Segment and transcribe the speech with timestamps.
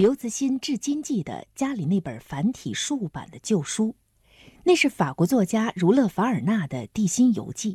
[0.00, 3.94] 刘慈欣至今记得家里那本繁体竖版的旧书，
[4.64, 7.74] 那是法国作家儒勒·凡尔纳的《地心游记》。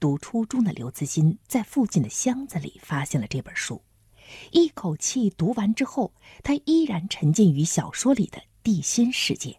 [0.00, 3.84] 读初中的刘慈欣在附近的箱子里发现了这本书，
[4.50, 6.12] 一口气读完之后，
[6.42, 9.50] 他依然沉浸于小说里的地心世界。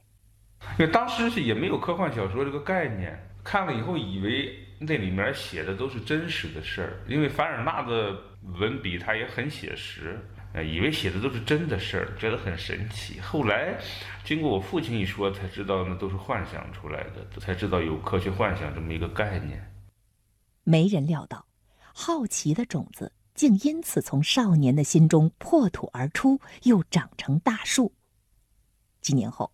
[0.78, 8.22] 因为当时是也没有科幻小说这个概念，看了以后以为那里面写的都是真实的事儿，因为凡尔纳的
[8.60, 10.20] 文笔他也很写实，
[10.54, 13.20] 呃，以为写的都是真的事儿，觉得很神奇。
[13.20, 13.76] 后来
[14.24, 19.74] 经过我父亲一说，才知道那都是幻想出来的，才知道有科学幻想这么一个概念。
[20.64, 21.48] 没人料到，
[21.92, 27.92] 好奇的种子竟因此从少年的心中破土而出，又长成大树。
[29.02, 29.52] 几年后，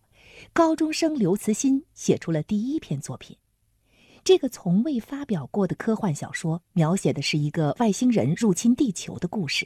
[0.51, 3.37] 高中生刘慈欣写出了第一篇作品。
[4.21, 9.65] 这个从未发表过的科幻小说，描写的是一个外星人入侵地球的故事。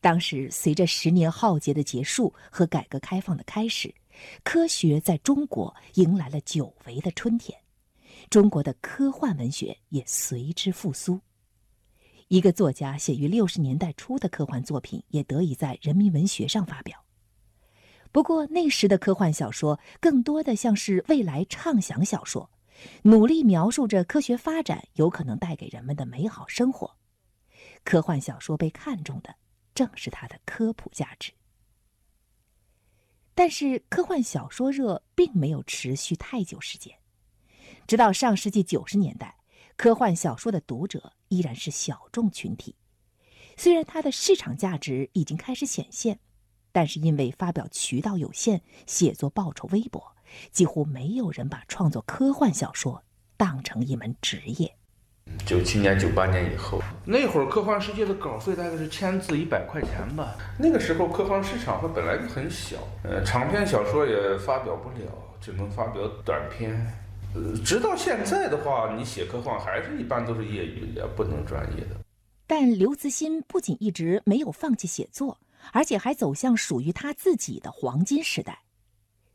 [0.00, 3.94] 当时，随着十年浩劫的结束和改革开放的开始，
[4.42, 7.58] 科学在中国迎来了久违的春天。
[8.30, 11.20] 中国的科幻文学也随之复苏。
[12.28, 17.04] 一个作家写于六十年代初的科幻作品也得以在人民文学上发表。
[18.12, 22.50] 不过那时的科幻小说更多的像是未来畅想小说，
[23.02, 26.96] 努力描述着科学发展有可能带给人们的美好生活。
[27.84, 29.34] 科幻小说被看重的
[29.80, 31.32] 正是它的科普价值。
[33.34, 36.94] 但是科幻小说热并没有持续太久时间。
[37.86, 39.38] 直到上世纪九十年代，
[39.78, 42.76] 科幻小说的读者依然是小众群体。
[43.56, 46.20] 虽然它的市场价值已经开始显现，
[46.72, 50.14] 但是因为发表渠道有限，写作报酬微薄，
[50.52, 53.02] 几乎没有人把创作科幻小说
[53.38, 54.76] 当成一门职业。
[55.46, 60.36] 九七年、九八年以后，那会儿科幻世界的稿费大概是千字一百块钱吧。
[60.58, 65.10] 那个时候科幻市场它本来就很小，呃，长篇小说也发表不了，
[65.40, 66.74] 只能发表短篇。
[67.34, 71.96] 呃，直到现在的话，你写科幻还是一般都是业余的，不能专业的。
[72.46, 75.38] 但刘慈欣不仅一直没有放弃写作，
[75.72, 78.58] 而且还走向属于他自己的黄金时代。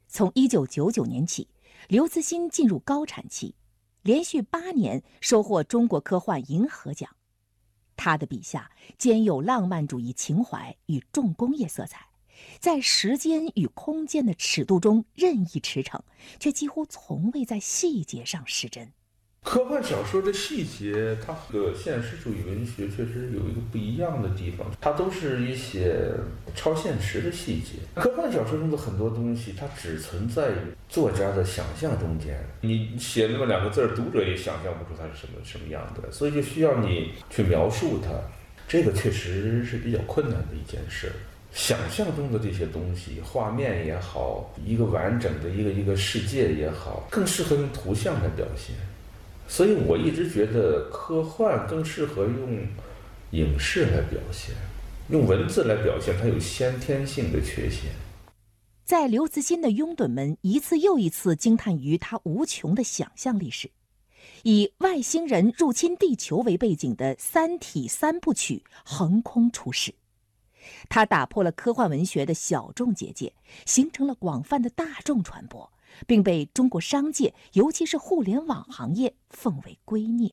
[0.07, 1.47] 从一九九九年起，
[1.87, 3.55] 刘慈欣进入高产期，
[4.05, 7.09] 连续八年收获中国科幻银河奖。
[7.95, 12.05] 他的笔下兼有浪漫主义情怀与重工业色彩。
[12.59, 16.01] 在时间与空间的尺度中任意驰骋，
[16.39, 18.93] 却几乎从未在细节上失真。
[19.45, 26.11] 科幻小说的细节，它和现实主义文学确实有一个不一样的地方，它都是一些
[26.55, 27.73] 超现实的细节。
[27.93, 30.55] 科幻小说中的很多东西，它只存在于
[30.89, 32.43] 作家的想象中间。
[32.59, 38.09] 你写那么两个字儿，读者也想象不出它是什么什么样的，所以就需要你去描述它。
[38.67, 41.11] 这个确实是比较困难的一件事。
[41.53, 48.75] 想象中的这些东西，画面也好，一个完整的一个一个世界也好，更适合用图像来表现。
[49.47, 52.67] 所以我一直觉得科幻更适合用
[53.31, 54.55] 影视来表现，
[55.09, 57.91] 用文字来表现它有先天性的缺陷。
[58.83, 63.71] 在刘慈欣的拥趸们一次又一次惊叹于他无穷的想象力时，
[64.43, 69.93] 以外星人入侵地球为背景的《三体》三部曲横空出世。
[70.89, 73.33] 他打破了科幻文学的小众结界，
[73.65, 75.71] 形成了广泛的大众传播，
[76.07, 80.31] 并被中国商界，尤其是互联网行业奉为圭臬。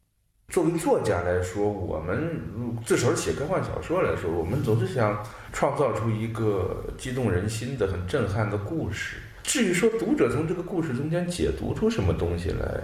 [0.49, 9.17] 作为作家来说，我们至少是写科幻小说来说，我们总是想创造出一个激动人心的、很震撼的故事。
[9.43, 12.81] 至于说读者从这个故事中间解读出什么东西来，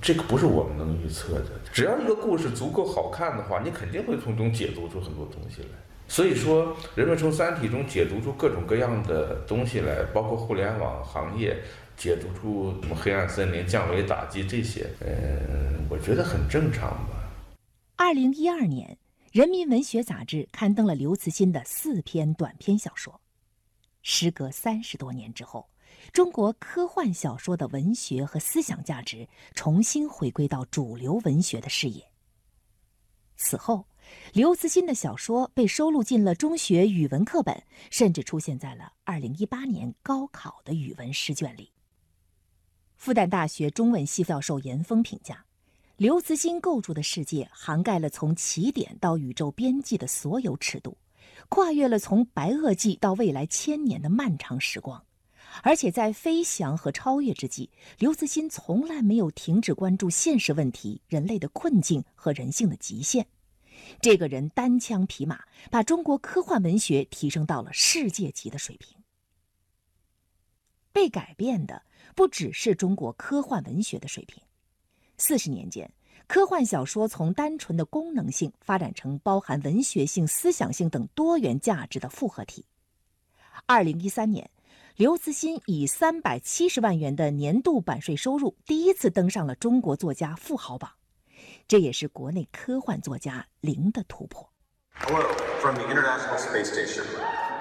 [0.00, 1.46] 这个不是我们能预测的。
[1.72, 5.68] 只要一个故事足够好看的话，你肯定会从中解读出很多东西来。
[6.08, 11.60] 所以说，人们从《三体》中解读出各种各样的东西来，包括互联网行业
[11.96, 17.30] 解读出什么黑暗森林、降维打击这些，嗯，我觉得很正常吧。
[17.96, 18.98] 二零一二年，
[19.38, 23.20] 《人民文学》杂志刊登了刘慈欣的四篇短篇小说。
[24.02, 25.68] 时隔三十多年之后，
[26.12, 32.04] 中国科幻小说的文学和思想价值重新回归到主流文学的视野。
[33.36, 33.86] 此后。
[34.32, 37.60] 刘慈欣的小说被收录进了中学语文课本，
[37.90, 41.72] 甚至出现在了2018年高考的语文试卷里。
[42.96, 45.44] 复旦大学中文系教授严峰评价，
[45.96, 50.96] 刘慈欣构筑的世界涵盖了从起点到宇宙边际的所有尺度，
[51.48, 55.04] 跨越了从白垩纪到未来千年的漫长时光，
[55.62, 63.26] 而且在飞翔和超越之际，刘慈欣从来没有停止关注现实问题、人类的困境和人性的极限。
[64.00, 68.95] 这个人单枪匹马，把中国科幻文学提升到了世界级的水平。
[70.96, 71.82] 被改变的
[72.14, 74.42] 不只是中国科幻文学的水平。
[75.18, 75.92] 四十年间，
[76.26, 82.64] 科幻小说从单纯的功能性发展成包含文学性、思想性等多元价值的复合体。
[83.66, 84.50] 二零一三年，
[84.96, 90.90] 刘慈欣以三百七十万元的年度版税收入，第一次登上了中国作家富豪榜。
[91.68, 94.48] 这也是国内科幻作家零的突破。
[94.94, 95.22] Hello
[95.60, 97.04] from the International Space Station.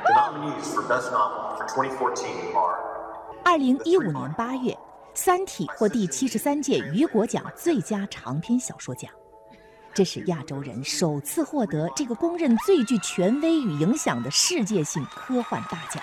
[0.05, 2.84] The nominees for Best Novel for 2014 are.
[3.47, 4.71] 二零一五年八月，
[5.13, 9.09] 《三体》获第七十三届雨果奖最佳长篇小说奖，
[9.93, 16.01] 这是亚洲人首次获得这个公认最具权威与影响的世界性科幻大奖。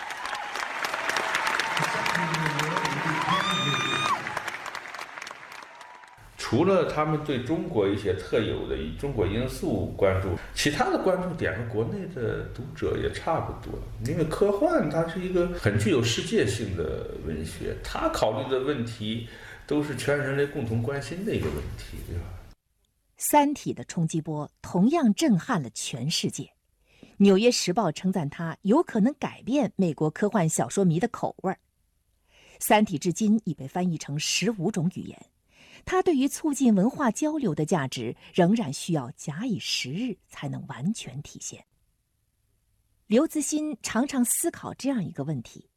[6.53, 13.79] 除了他们对中国一些特有的中国因素关注，其他的关注点和国内的读者也差不多。
[14.05, 19.27] 因为科幻它是一个很具有世界性的文学，它考虑的问题
[19.67, 22.25] 都是全人类共同关心的一个问题，对吧？
[23.17, 26.43] 《三体》的冲击波同样震撼了全世界，
[27.17, 31.59] 《纽约时报》称赞它有可能改变美国科幻小说迷的口味儿。
[32.59, 35.19] 《三体》至今已被翻译成十五种语言。
[35.85, 41.65] 它对于促进文化交流的价值，仍然需要假以时日才能完全体现。
[43.07, 45.69] 刘慈欣常常思考这样一个问题：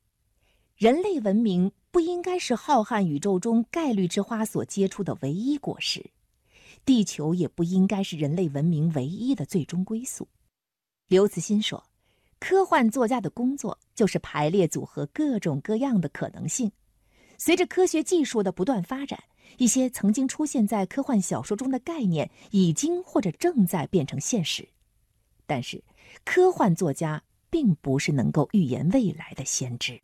[0.78, 6.12] 人类文明不应该是浩瀚宇宙中概率之花所结出的唯一果实，
[6.86, 10.28] 地球也不应该是人类文明唯一的最终归宿。
[11.08, 11.84] 刘慈欣说
[12.40, 16.72] ：“科幻作家的工作就是排列组合各种各样的可能性，
[17.38, 19.22] 随着科学技术的不断发展。”
[19.58, 24.68] 一些曾经出现在科幻小说中的概念，已经或者正在变成现实。
[25.46, 25.84] 但是，
[26.24, 30.00] 科幻作家并不是能够预言未来的先知。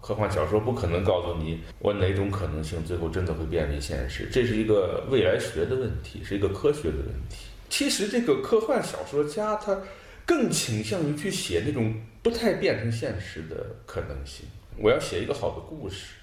[0.00, 7.46] 科幻小说不可能告诉你我哪种可能性最后真的会变为现实，这是一个未来学的问题，是一个科学的问题。
[7.68, 9.80] 其实，这个科幻小说家他
[10.26, 14.44] 更倾向于去写那种不太变成现实的可能性。
[14.78, 16.14] 我要写一个好的故事，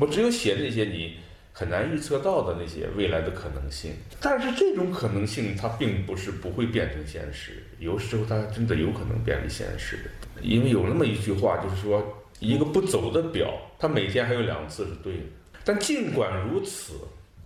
[0.00, 1.16] 我只有写那些你。
[1.58, 3.90] 很难预测到的那些未来的可能性，
[4.20, 10.40] 但是这种可能性它并不是不会变成现实，有时候它真的有可能变为现实的。
[10.40, 12.00] 因为有那么一句话，就是说
[12.38, 15.22] 一个不走的表，它每天还有两次是对的。
[15.64, 16.92] 但尽管如此，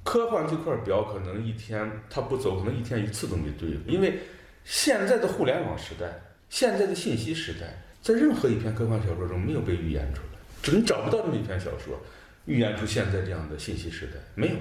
[0.04, 3.70] 科幻这块表可能一天它不走，可能一天一次都没对。
[3.86, 4.18] 因为
[4.62, 6.06] 现在的互联网时代，
[6.50, 11.98] 现在的信息时代，在任何一篇科幻小说中没有被预言出来，只你找不到这么一篇小说。
[12.46, 14.54] 预言出现在这样的信息时代没有，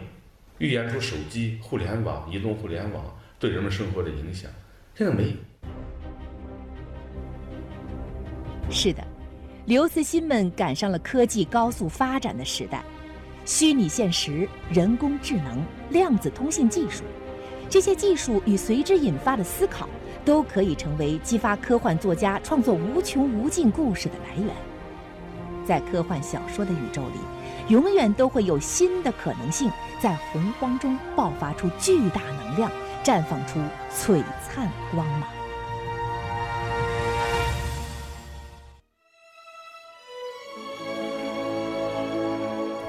[0.59, 4.51] 预言出手机、互联网、移动互联网对人们生活的影响，
[4.95, 5.31] 现在没有。
[8.69, 9.03] 是的，
[9.65, 12.83] 刘慈欣们赶上了科技高速发展的时代，
[13.45, 17.03] 虚拟现实、人工智能、量子通信技术，
[17.67, 19.89] 这些技术与随之引发的思考，
[20.23, 24.55] 都可以成为激发科幻作家创作无穷无尽故事的来源。
[25.65, 27.19] 在科幻小说的宇宙里。
[27.67, 29.71] 永远都会有新的可能性
[30.01, 32.69] 在洪荒中爆发出巨大能量，
[33.03, 33.59] 绽放出
[33.93, 35.23] 璀璨光芒。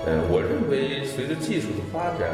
[0.05, 2.29] 呃，我认为随着技术的发展，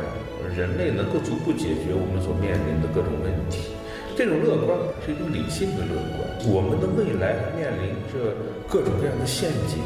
[0.56, 3.74] 人类能够逐步解决我们所面临的各种问题。
[4.16, 6.24] 这种乐观是一种理性的乐观。
[6.48, 8.34] 我们的未来面临着
[8.66, 9.78] 各种各样的陷阱。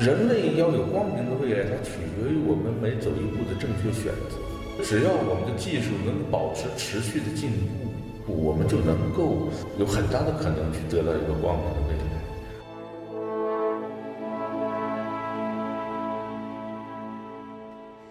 [0.00, 4.38] 人类要有光明的未来，它取决于我们每走一步的正确选择。
[4.82, 7.50] 只要我们的技术能保持持续的进
[8.26, 12.11] 步，我们就能够有很大的可能去得到一个光明的未来。